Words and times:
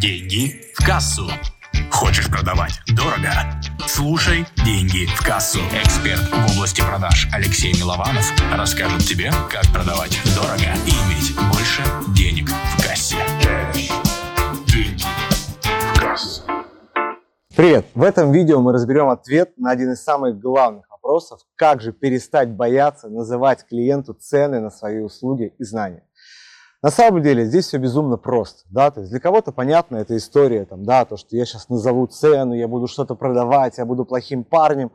Деньги 0.00 0.60
в 0.74 0.84
кассу. 0.84 1.30
Хочешь 1.90 2.28
продавать 2.28 2.80
дорого? 2.96 3.30
Слушай 3.86 4.44
«Деньги 4.64 5.06
в 5.06 5.24
кассу». 5.24 5.60
Эксперт 5.72 6.20
в 6.20 6.56
области 6.56 6.80
продаж 6.80 7.28
Алексей 7.32 7.72
Милованов 7.74 8.24
расскажет 8.52 9.02
тебе, 9.02 9.30
как 9.48 9.64
продавать 9.72 10.18
дорого 10.34 10.74
и 10.86 10.90
иметь 10.90 11.36
больше 11.52 11.82
денег 12.12 12.48
в 12.48 12.82
кассе. 12.82 13.16
Деньги 14.66 15.04
в 15.62 16.00
кассу. 16.00 16.42
Привет! 17.54 17.86
В 17.94 18.02
этом 18.02 18.32
видео 18.32 18.60
мы 18.60 18.72
разберем 18.72 19.08
ответ 19.10 19.56
на 19.56 19.70
один 19.70 19.92
из 19.92 20.02
самых 20.02 20.40
главных 20.40 20.90
вопросов, 20.90 21.40
как 21.54 21.80
же 21.80 21.92
перестать 21.92 22.50
бояться 22.50 23.08
называть 23.08 23.64
клиенту 23.68 24.12
цены 24.14 24.58
на 24.58 24.70
свои 24.70 24.98
услуги 24.98 25.54
и 25.56 25.62
знания. 25.62 26.02
На 26.84 26.90
самом 26.90 27.22
деле 27.22 27.46
здесь 27.46 27.68
все 27.68 27.78
безумно 27.78 28.18
просто, 28.18 28.64
да, 28.68 28.90
то 28.90 29.00
есть 29.00 29.10
для 29.10 29.18
кого-то 29.18 29.52
понятна 29.52 29.96
эта 29.96 30.18
история, 30.18 30.66
там, 30.66 30.84
да, 30.84 31.06
то, 31.06 31.16
что 31.16 31.34
я 31.34 31.46
сейчас 31.46 31.70
назову 31.70 32.06
цену, 32.06 32.52
я 32.52 32.68
буду 32.68 32.88
что-то 32.88 33.14
продавать, 33.14 33.78
я 33.78 33.86
буду 33.86 34.04
плохим 34.04 34.44
парнем. 34.44 34.92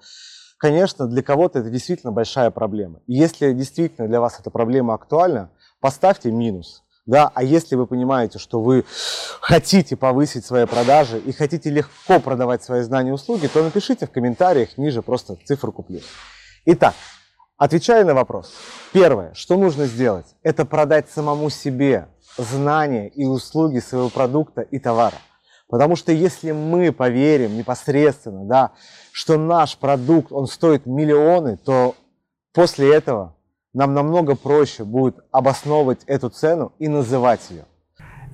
Конечно, 0.60 1.08
для 1.08 1.24
кого-то 1.24 1.58
это 1.58 1.72
действительно 1.72 2.12
большая 2.12 2.52
проблема. 2.52 3.00
И 3.08 3.16
если 3.16 3.54
действительно 3.54 4.08
для 4.08 4.22
вас 4.22 4.40
эта 4.40 4.52
проблема 4.52 4.94
актуальна, 4.94 5.50
поставьте 5.80 6.30
минус. 6.30 6.84
Да, 7.08 7.32
а 7.34 7.42
если 7.42 7.76
вы 7.76 7.88
понимаете, 7.88 8.38
что 8.38 8.62
вы 8.62 8.86
хотите 9.42 9.96
повысить 9.96 10.46
свои 10.46 10.68
продажи 10.68 11.18
и 11.18 11.32
хотите 11.32 11.72
легко 11.72 12.20
продавать 12.20 12.64
свои 12.64 12.84
знания 12.84 13.10
и 13.10 13.14
услуги, 13.14 13.48
то 13.48 13.64
напишите 13.64 14.06
в 14.06 14.12
комментариях 14.12 14.78
ниже 14.78 15.02
просто 15.02 15.38
циферку 15.44 15.82
плюс. 15.82 16.04
Итак, 16.66 16.94
Отвечая 17.60 18.06
на 18.06 18.14
вопрос, 18.14 18.54
первое, 18.94 19.34
что 19.34 19.58
нужно 19.58 19.86
сделать, 19.86 20.26
это 20.44 20.64
продать 20.64 21.10
самому 21.10 21.50
себе 21.50 22.08
знания 22.38 23.10
и 23.10 23.26
услуги 23.26 23.80
своего 23.80 24.08
продукта 24.08 24.62
и 24.62 24.80
товара. 24.80 25.18
Потому 25.68 25.98
что 25.98 26.14
если 26.14 26.54
мы 26.54 26.94
поверим 26.94 27.58
непосредственно, 27.58 28.46
да, 28.46 28.72
что 29.12 29.38
наш 29.38 29.78
продукт, 29.78 30.32
он 30.32 30.48
стоит 30.48 30.86
миллионы, 30.86 31.58
то 31.58 31.96
после 32.54 32.96
этого 32.96 33.36
нам 33.74 33.94
намного 33.94 34.38
проще 34.38 34.86
будет 34.86 35.18
обосновывать 35.30 36.06
эту 36.06 36.30
цену 36.30 36.72
и 36.80 36.88
называть 36.88 37.42
ее. 37.50 37.66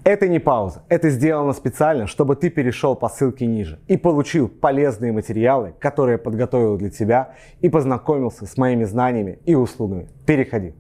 Это 0.06 0.28
не 0.28 0.38
пауза, 0.38 0.84
это 0.88 1.10
сделано 1.10 1.52
специально, 1.54 2.06
чтобы 2.06 2.36
ты 2.36 2.52
перешел 2.52 2.96
по 2.96 3.10
ссылке 3.10 3.48
ниже 3.48 3.80
и 3.88 3.98
получил 3.98 4.48
полезные 4.48 5.12
материалы, 5.12 5.74
которые 5.80 6.14
я 6.14 6.20
подготовил 6.20 6.78
для 6.78 6.92
тебя 6.92 7.34
и 7.62 7.70
познакомился 7.70 8.46
с 8.46 8.56
моими 8.56 8.84
знаниями 8.84 9.40
и 9.46 9.56
услугами. 9.56 10.08
Переходи. 10.28 10.76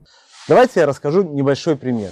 Давайте 0.47 0.81
я 0.81 0.85
расскажу 0.85 1.23
небольшой 1.23 1.75
пример. 1.75 2.11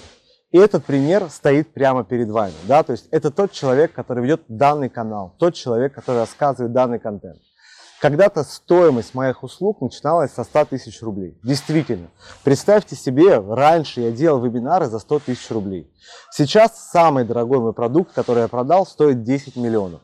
И 0.49 0.57
этот 0.57 0.85
пример 0.85 1.29
стоит 1.29 1.71
прямо 1.71 2.03
перед 2.03 2.31
вами. 2.31 2.55
Да? 2.67 2.81
То 2.81 2.93
есть 2.93 3.07
это 3.11 3.29
тот 3.29 3.51
человек, 3.51 3.93
который 3.93 4.23
ведет 4.23 4.41
данный 4.47 4.89
канал, 4.89 5.35
тот 5.37 5.53
человек, 5.53 5.93
который 5.93 6.17
рассказывает 6.17 6.73
данный 6.73 6.97
контент. 6.97 7.37
Когда-то 8.03 8.43
стоимость 8.43 9.15
моих 9.15 9.43
услуг 9.43 9.79
начиналась 9.79 10.33
со 10.33 10.43
100 10.43 10.65
тысяч 10.65 11.01
рублей. 11.01 11.39
Действительно. 11.41 12.09
Представьте 12.43 12.97
себе, 12.97 13.39
раньше 13.39 14.01
я 14.01 14.11
делал 14.11 14.41
вебинары 14.41 14.87
за 14.87 14.99
100 14.99 15.19
тысяч 15.19 15.49
рублей. 15.49 15.89
Сейчас 16.29 16.89
самый 16.91 17.23
дорогой 17.23 17.59
мой 17.59 17.71
продукт, 17.71 18.11
который 18.11 18.41
я 18.41 18.47
продал, 18.49 18.85
стоит 18.85 19.23
10 19.23 19.55
миллионов. 19.55 20.01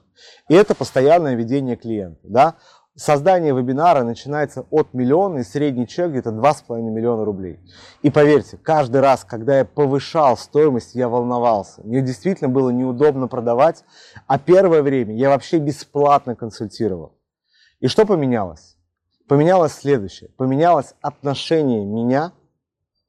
И 0.47 0.53
это 0.53 0.75
постоянное 0.75 1.35
ведение 1.35 1.75
клиента. 1.75 2.21
Да? 2.23 2.55
Создание 2.95 3.53
вебинара 3.53 4.03
начинается 4.03 4.65
от 4.69 4.93
миллиона, 4.93 5.39
и 5.39 5.43
средний 5.43 5.85
чек 5.85 6.11
где-то 6.11 6.29
2,5 6.29 6.79
миллиона 6.79 7.25
рублей. 7.25 7.59
И 8.01 8.09
поверьте, 8.09 8.55
каждый 8.55 9.01
раз, 9.01 9.25
когда 9.25 9.57
я 9.57 9.65
повышал 9.65 10.37
стоимость, 10.37 10.95
я 10.95 11.09
волновался. 11.09 11.81
Мне 11.83 11.99
действительно 11.99 12.49
было 12.49 12.69
неудобно 12.69 13.27
продавать, 13.27 13.83
а 14.25 14.39
первое 14.39 14.83
время 14.83 15.17
я 15.17 15.27
вообще 15.27 15.57
бесплатно 15.57 16.37
консультировал. 16.37 17.18
И 17.79 17.87
что 17.87 18.05
поменялось? 18.05 18.77
Поменялось 19.27 19.73
следующее. 19.73 20.29
Поменялось 20.37 20.95
отношение 21.01 21.85
меня 21.85 22.33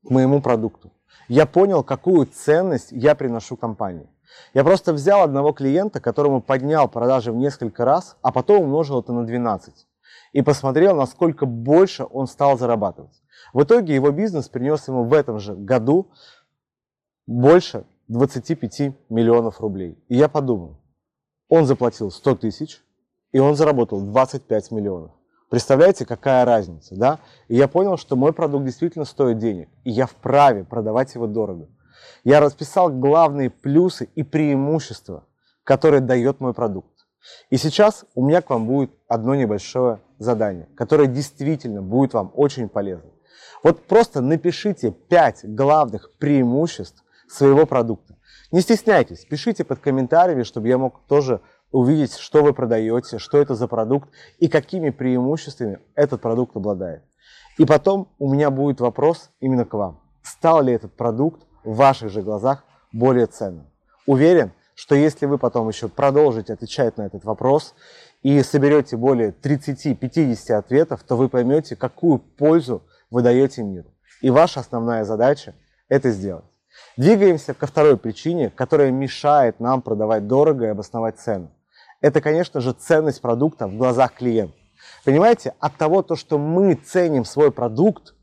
к 0.06 0.10
моему 0.10 0.40
продукту. 0.40 0.92
Я 1.28 1.46
понял, 1.46 1.82
какую 1.82 2.26
ценность 2.26 2.92
я 2.92 3.14
приношу 3.14 3.56
компании. 3.56 4.08
Я 4.54 4.64
просто 4.64 4.92
взял 4.92 5.22
одного 5.22 5.52
клиента, 5.52 6.00
которому 6.00 6.40
поднял 6.40 6.88
продажи 6.88 7.32
в 7.32 7.36
несколько 7.36 7.84
раз, 7.84 8.16
а 8.22 8.32
потом 8.32 8.62
умножил 8.62 9.00
это 9.00 9.12
на 9.12 9.24
12. 9.24 9.86
И 10.32 10.42
посмотрел, 10.42 10.96
насколько 10.96 11.46
больше 11.46 12.04
он 12.04 12.26
стал 12.26 12.56
зарабатывать. 12.56 13.22
В 13.52 13.62
итоге 13.62 13.94
его 13.94 14.10
бизнес 14.10 14.48
принес 14.48 14.86
ему 14.86 15.04
в 15.04 15.12
этом 15.12 15.40
же 15.40 15.54
году 15.54 16.10
больше 17.26 17.84
25 18.08 19.08
миллионов 19.08 19.60
рублей. 19.60 20.02
И 20.08 20.16
я 20.16 20.28
подумал, 20.28 20.80
он 21.48 21.66
заплатил 21.66 22.10
100 22.10 22.36
тысяч, 22.36 22.82
и 23.32 23.38
он 23.38 23.56
заработал 23.56 24.00
25 24.00 24.70
миллионов. 24.70 25.12
Представляете, 25.50 26.06
какая 26.06 26.44
разница, 26.44 26.94
да? 26.94 27.18
И 27.48 27.56
я 27.56 27.66
понял, 27.66 27.96
что 27.96 28.14
мой 28.14 28.32
продукт 28.32 28.64
действительно 28.64 29.04
стоит 29.04 29.38
денег, 29.38 29.68
и 29.84 29.90
я 29.90 30.06
вправе 30.06 30.64
продавать 30.64 31.14
его 31.14 31.26
дорого. 31.26 31.68
Я 32.22 32.40
расписал 32.40 32.90
главные 32.90 33.50
плюсы 33.50 34.08
и 34.14 34.22
преимущества, 34.22 35.24
которые 35.64 36.00
дает 36.00 36.40
мой 36.40 36.54
продукт. 36.54 36.88
И 37.50 37.56
сейчас 37.56 38.04
у 38.14 38.24
меня 38.24 38.42
к 38.42 38.50
вам 38.50 38.66
будет 38.66 38.92
одно 39.08 39.34
небольшое 39.34 40.00
задание, 40.18 40.68
которое 40.76 41.06
действительно 41.06 41.82
будет 41.82 42.14
вам 42.14 42.30
очень 42.34 42.68
полезно. 42.68 43.10
Вот 43.62 43.86
просто 43.86 44.20
напишите 44.20 44.90
5 44.90 45.54
главных 45.54 46.12
преимуществ 46.18 47.04
своего 47.28 47.66
продукта. 47.66 48.16
Не 48.52 48.60
стесняйтесь, 48.60 49.24
пишите 49.24 49.64
под 49.64 49.80
комментариями, 49.80 50.44
чтобы 50.44 50.68
я 50.68 50.78
мог 50.78 51.00
тоже 51.06 51.40
увидеть, 51.70 52.16
что 52.16 52.42
вы 52.42 52.52
продаете, 52.52 53.18
что 53.18 53.38
это 53.38 53.54
за 53.54 53.68
продукт 53.68 54.08
и 54.38 54.48
какими 54.48 54.90
преимуществами 54.90 55.78
этот 55.94 56.20
продукт 56.20 56.56
обладает. 56.56 57.02
И 57.58 57.64
потом 57.64 58.08
у 58.18 58.32
меня 58.32 58.50
будет 58.50 58.80
вопрос 58.80 59.30
именно 59.40 59.64
к 59.64 59.74
вам. 59.74 60.00
Стал 60.22 60.62
ли 60.62 60.72
этот 60.72 60.92
продукт 60.92 61.42
в 61.64 61.74
ваших 61.76 62.10
же 62.10 62.22
глазах 62.22 62.64
более 62.92 63.26
ценным? 63.26 63.66
Уверен, 64.06 64.52
что 64.74 64.94
если 64.94 65.26
вы 65.26 65.38
потом 65.38 65.68
еще 65.68 65.88
продолжите 65.88 66.54
отвечать 66.54 66.96
на 66.96 67.02
этот 67.02 67.24
вопрос 67.24 67.74
и 68.22 68.42
соберете 68.42 68.96
более 68.96 69.30
30-50 69.30 70.52
ответов, 70.52 71.02
то 71.02 71.16
вы 71.16 71.28
поймете, 71.28 71.76
какую 71.76 72.18
пользу 72.18 72.82
вы 73.10 73.22
даете 73.22 73.62
миру. 73.62 73.90
И 74.22 74.30
ваша 74.30 74.60
основная 74.60 75.04
задача– 75.04 75.54
это 75.88 76.10
сделать. 76.10 76.44
Двигаемся 76.96 77.52
ко 77.52 77.66
второй 77.66 77.96
причине, 77.96 78.50
которая 78.50 78.90
мешает 78.90 79.60
нам 79.60 79.82
продавать 79.82 80.26
дорого 80.26 80.66
и 80.66 80.68
обосновать 80.68 81.18
цену 81.18 81.50
это, 82.00 82.20
конечно 82.20 82.60
же, 82.60 82.72
ценность 82.72 83.20
продукта 83.20 83.66
в 83.66 83.76
глазах 83.76 84.14
клиента. 84.14 84.54
Понимаете, 85.04 85.54
от 85.60 85.76
того, 85.76 86.02
то, 86.02 86.16
что 86.16 86.38
мы 86.38 86.74
ценим 86.74 87.24
свой 87.24 87.52
продукт, 87.52 88.14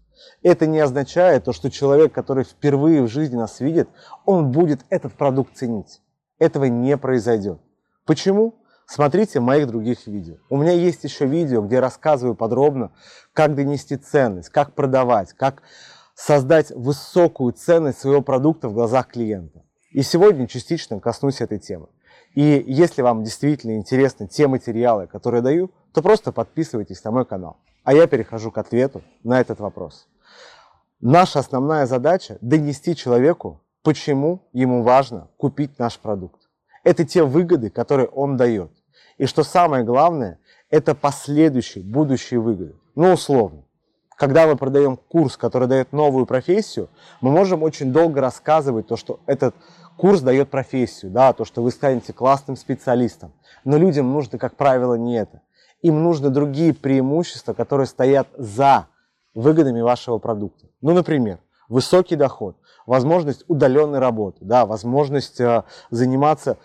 это 0.42 0.66
не 0.66 0.80
означает 0.80 1.46
то, 1.46 1.54
что 1.54 1.70
человек, 1.70 2.14
который 2.14 2.44
впервые 2.44 3.04
в 3.04 3.08
жизни 3.08 3.36
нас 3.36 3.60
видит, 3.60 3.90
он 4.26 4.52
будет 4.52 4.82
этот 4.90 5.14
продукт 5.14 5.56
ценить. 5.56 6.02
Этого 6.40 6.66
не 6.66 6.98
произойдет. 6.98 7.60
Почему? 8.06 8.56
Смотрите 8.88 9.40
моих 9.40 9.68
других 9.68 10.08
видео. 10.08 10.38
У 10.50 10.58
меня 10.58 10.72
есть 10.72 11.04
еще 11.04 11.26
видео, 11.26 11.62
где 11.62 11.80
рассказываю 11.80 12.36
подробно, 12.36 12.94
как 13.34 13.54
донести 13.54 13.98
ценность, 13.98 14.50
как 14.50 14.74
продавать, 14.74 15.34
как 15.34 15.62
создать 16.16 16.72
высокую 16.72 17.54
ценность 17.54 18.00
своего 18.00 18.22
продукта 18.22 18.70
в 18.70 18.74
глазах 18.74 19.10
клиента. 19.10 19.64
И 19.98 20.04
сегодня 20.04 20.46
частично 20.46 21.00
коснусь 21.00 21.42
этой 21.42 21.58
темы. 21.58 21.88
И 22.36 22.64
если 22.68 23.02
вам 23.02 23.24
действительно 23.24 23.78
интересны 23.78 24.28
те 24.28 24.48
материалы, 24.48 25.08
которые 25.08 25.42
даю, 25.42 25.72
то 25.92 26.04
просто 26.04 26.32
подписывайтесь 26.32 27.04
на 27.04 27.10
мой 27.10 27.26
канал. 27.26 27.58
А 27.84 27.96
я 27.96 28.06
перехожу 28.06 28.52
к 28.52 28.60
ответу 28.60 29.02
на 29.24 29.42
этот 29.42 29.60
вопрос. 29.60 30.08
Наша 31.02 31.40
основная 31.40 31.88
задача– 31.88 32.38
донести 32.42 32.96
человеку, 32.96 33.60
почему 33.82 34.48
ему 34.54 34.84
важно 34.84 35.30
купить 35.36 35.80
наш 35.80 35.98
продукт. 35.98 36.42
Это 36.84 37.04
те 37.04 37.24
выгоды, 37.24 37.72
которые 37.72 38.08
он 38.08 38.38
дает. 38.38 38.70
И 39.18 39.26
что 39.26 39.42
самое 39.42 39.84
главное, 39.84 40.38
это 40.70 40.94
последующие, 40.94 41.84
будущие 41.84 42.40
выгоды. 42.40 42.76
Ну, 42.94 43.14
условно. 43.14 43.64
Когда 44.16 44.48
мы 44.48 44.58
продаем 44.58 44.98
курс, 44.98 45.38
который 45.38 45.68
дает 45.68 45.92
новую 45.92 46.26
профессию, 46.26 46.90
мы 47.22 47.30
можем 47.30 47.62
очень 47.62 47.92
долго 47.92 48.20
рассказывать 48.20 48.88
то, 48.88 48.96
что 48.96 49.20
этот 49.28 49.54
Курс 49.98 50.22
дает 50.22 50.50
профессию, 50.50 51.12
да, 51.12 51.34
то, 51.34 51.44
что 51.44 51.64
вы 51.64 51.72
станете 51.72 52.14
классным 52.14 52.56
специалистом. 52.56 53.34
Но 53.66 53.78
людям 53.78 54.12
нужно, 54.12 54.38
как 54.38 54.56
правило, 54.56 54.94
не 54.94 55.18
это. 55.18 55.42
Им 55.82 56.04
нужны 56.04 56.30
другие 56.30 56.74
преимущества, 56.74 57.54
которые 57.54 57.88
стоят 57.88 58.28
за 58.38 58.88
выгодами 59.34 59.82
вашего 59.82 60.20
продукта. 60.20 60.68
Ну, 60.82 60.94
например, 60.94 61.40
высокий 61.68 62.16
доход, 62.16 62.58
возможность 62.86 63.44
удаленной 63.48 64.00
работы, 64.00 64.40
да, 64.42 64.66
возможность 64.66 65.40
э, 65.40 65.64
заниматься 65.90 66.58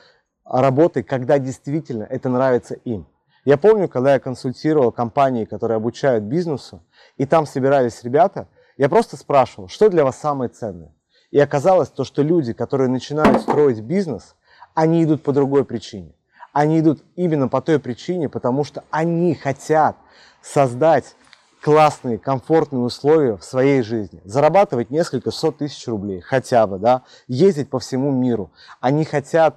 работой, 0.44 1.02
когда 1.02 1.38
действительно 1.38 2.05
это 2.05 2.29
нравится 2.29 2.75
им. 2.75 3.06
Я 3.44 3.56
помню, 3.56 3.88
когда 3.88 4.14
я 4.14 4.20
консультировал 4.20 4.93
компании, 4.93 5.44
которые 5.44 5.76
обучают 5.76 6.25
бизнесу, 6.25 6.82
и 7.17 7.26
там 7.26 7.46
собирались 7.46 8.05
ребята, 8.05 8.46
я 8.76 8.88
просто 8.88 9.17
спрашивал, 9.17 9.69
что 9.69 9.88
для 9.88 10.05
вас 10.05 10.17
самое 10.17 10.49
ценное. 10.49 10.94
И 11.32 11.40
оказалось 11.40 11.88
то, 11.88 12.05
что 12.05 12.23
люди, 12.23 12.52
которые 12.52 12.88
начинают 12.88 13.40
строить 13.40 13.81
бизнес, 13.81 14.37
они 14.75 15.02
идут 15.02 15.23
по 15.23 15.32
другой 15.32 15.64
причине. 15.64 16.14
Они 16.52 16.79
идут 16.79 17.02
именно 17.17 17.49
по 17.49 17.62
той 17.62 17.79
причине, 17.79 18.29
потому 18.29 18.64
что 18.64 18.84
они 18.90 19.34
хотят 19.34 19.96
создать 20.43 21.17
классные, 21.62 22.19
комфортные 22.19 22.82
условия 22.82 23.37
в 23.38 23.44
своей 23.44 23.82
жизни. 23.82 24.20
Зарабатывать 24.25 24.90
несколько 24.90 25.31
сот 25.31 25.58
тысяч 25.58 25.88
рублей 25.88 26.20
хотя 26.20 26.67
бы, 26.67 26.79
да, 26.79 27.02
ездить 27.29 27.70
по 27.70 27.79
всему 27.79 28.11
миру. 28.11 28.52
Они 28.81 29.06
хотят 29.06 29.56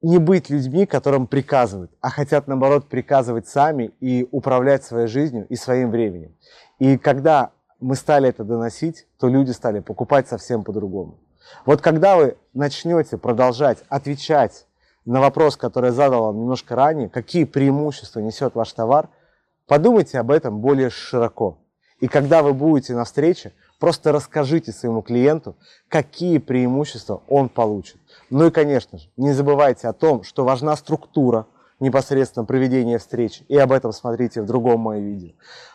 не 0.00 0.18
быть 0.18 0.48
людьми, 0.48 0.86
которым 0.86 1.26
приказывают, 1.26 1.92
а 2.00 2.08
хотят, 2.08 2.48
наоборот, 2.48 2.88
приказывать 2.88 3.46
сами 3.46 3.92
и 4.00 4.26
управлять 4.30 4.84
своей 4.84 5.06
жизнью 5.06 5.46
и 5.48 5.56
своим 5.56 5.90
временем. 5.90 6.34
И 6.78 6.96
когда 6.96 7.50
мы 7.82 7.96
стали 7.96 8.28
это 8.28 8.44
доносить, 8.44 9.06
то 9.18 9.28
люди 9.28 9.50
стали 9.50 9.80
покупать 9.80 10.28
совсем 10.28 10.64
по-другому. 10.64 11.18
Вот 11.66 11.80
когда 11.80 12.16
вы 12.16 12.36
начнете 12.54 13.18
продолжать 13.18 13.78
отвечать 13.88 14.66
на 15.04 15.20
вопрос, 15.20 15.56
который 15.56 15.86
я 15.86 15.92
задал 15.92 16.24
вам 16.24 16.38
немножко 16.38 16.76
ранее, 16.76 17.08
какие 17.08 17.44
преимущества 17.44 18.20
несет 18.20 18.54
ваш 18.54 18.72
товар– 18.72 19.08
Подумайте 19.66 20.18
об 20.18 20.30
этом 20.30 20.60
более 20.60 20.90
широко. 20.90 21.58
И 22.00 22.08
когда 22.08 22.42
вы 22.42 22.52
будете 22.52 22.94
на 22.94 23.04
встрече, 23.04 23.52
просто 23.78 24.12
расскажите 24.12 24.72
своему 24.72 25.02
клиенту, 25.02 25.56
какие 25.88 26.38
преимущества 26.38 27.22
он 27.28 27.48
получит. 27.48 27.96
Ну 28.28 28.48
и, 28.48 28.50
конечно 28.50 28.98
же, 28.98 29.08
не 29.16 29.32
забывайте 29.32 29.88
о 29.88 29.92
том, 29.92 30.24
что 30.24 30.44
важна 30.44 30.76
структура 30.76 31.46
непосредственно 31.82 32.46
проведения 32.46 32.98
встречи. 32.98 33.44
И 33.48 33.58
об 33.58 33.72
этом 33.72 33.92
смотрите 33.92 34.40
в 34.40 34.46
другом 34.46 34.80
моем 34.80 35.04
видео. 35.04 35.32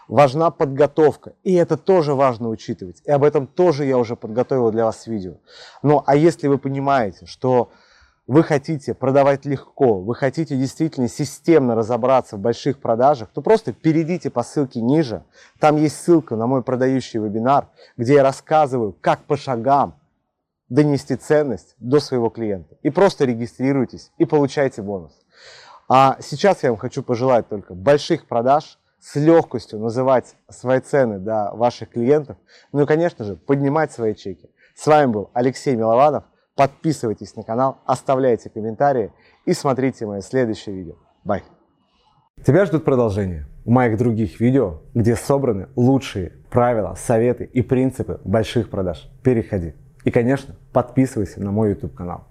Важна 0.07 0.49
подготовка. 0.49 1.33
И 1.43 1.53
это 1.53 1.77
тоже 1.77 2.15
важно 2.15 2.49
учитывать. 2.49 3.01
И 3.05 3.11
об 3.11 3.23
этом 3.23 3.45
тоже 3.45 3.85
я 3.85 3.97
уже 3.97 4.15
подготовил 4.15 4.71
для 4.71 4.85
вас 4.85 5.05
видео. 5.05 5.35
Ну 5.83 6.01
а 6.05 6.15
если 6.15 6.47
вы 6.47 6.57
понимаете, 6.57 7.25
что 7.25 7.69
вы 8.25 8.43
хотите 8.43 8.93
продавать 8.93 9.45
легко, 9.45 10.01
вы 10.01 10.15
хотите 10.15 10.57
действительно 10.57 11.07
системно 11.07 11.75
разобраться 11.75 12.35
в 12.37 12.39
больших 12.39 12.79
продажах, 12.79 13.29
то 13.33 13.41
просто 13.41 13.71
перейдите 13.71 14.29
по 14.29 14.43
ссылке 14.43 14.81
ниже. 14.81 15.23
Там 15.59 15.77
есть 15.77 16.01
ссылка 16.01 16.35
на 16.35 16.47
мой 16.47 16.61
продающий 16.61 17.19
вебинар, 17.19 17.67
где 17.95 18.15
я 18.15 18.23
рассказываю, 18.23 18.95
как 18.99 19.23
по 19.25 19.37
шагам 19.37 19.95
донести 20.69 21.15
ценность 21.15 21.75
до 21.79 21.99
своего 21.99 22.29
клиента. 22.29 22.75
И 22.81 22.89
просто 22.89 23.25
регистрируйтесь 23.25 24.11
и 24.17 24.25
получайте 24.25 24.81
бонус. 24.81 25.13
А 25.89 26.17
сейчас 26.19 26.63
я 26.63 26.69
вам 26.69 26.77
хочу 26.77 27.01
пожелать 27.01 27.47
только 27.47 27.73
больших 27.73 28.27
продаж, 28.27 28.77
с 28.99 29.15
легкостью 29.15 29.79
называть 29.79 30.35
свои 30.49 30.79
цены 30.79 31.19
до 31.19 31.51
ваших 31.53 31.89
клиентов, 31.89 32.37
ну 32.71 32.81
и, 32.81 32.85
конечно 32.85 33.23
же, 33.23 33.35
поднимать 33.35 33.91
свои 33.91 34.15
чеки. 34.15 34.49
С 34.75 34.85
вами 34.85 35.11
был 35.11 35.29
Алексей 35.33 35.75
Милованов. 35.75 36.25
Подписывайтесь 36.55 37.35
на 37.35 37.43
канал, 37.43 37.77
оставляйте 37.85 38.49
комментарии 38.49 39.13
и 39.45 39.53
смотрите 39.53 40.05
мое 40.05 40.21
следующее 40.21 40.75
видео. 40.75 40.95
Бай! 41.23 41.43
Тебя 42.45 42.65
ждут 42.65 42.83
продолжение 42.83 43.47
в 43.63 43.69
моих 43.69 43.97
других 43.97 44.39
видео, 44.39 44.81
где 44.93 45.15
собраны 45.15 45.69
лучшие 45.75 46.33
правила, 46.49 46.95
советы 46.95 47.45
и 47.45 47.61
принципы 47.61 48.19
больших 48.23 48.69
продаж. 48.69 49.09
Переходи. 49.23 49.73
И, 50.03 50.11
конечно, 50.11 50.55
подписывайся 50.73 51.41
на 51.41 51.51
мой 51.51 51.69
YouTube 51.71 51.95
канал. 51.95 52.27